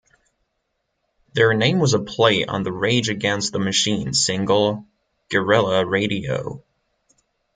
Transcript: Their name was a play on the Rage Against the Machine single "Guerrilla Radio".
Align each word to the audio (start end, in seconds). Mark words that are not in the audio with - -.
Their 1.35 1.53
name 1.53 1.77
was 1.77 1.93
a 1.93 1.99
play 1.99 2.43
on 2.43 2.63
the 2.63 2.71
Rage 2.71 3.09
Against 3.09 3.53
the 3.53 3.59
Machine 3.59 4.15
single 4.15 4.87
"Guerrilla 5.29 5.85
Radio". 5.85 6.63